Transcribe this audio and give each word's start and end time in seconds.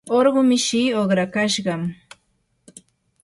urqu 0.17 0.41
mishii 0.49 0.95
uqrakashqa. 1.01 1.75